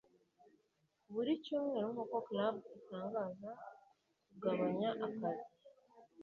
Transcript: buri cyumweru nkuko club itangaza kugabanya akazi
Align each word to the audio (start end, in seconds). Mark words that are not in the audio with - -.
buri 1.13 1.31
cyumweru 1.43 1.87
nkuko 1.93 2.17
club 2.27 2.55
itangaza 2.79 3.51
kugabanya 4.29 4.89
akazi 5.05 5.51